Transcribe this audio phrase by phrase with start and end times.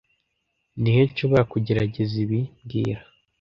[0.81, 3.01] Ni he nshobora kugerageza ibi mbwira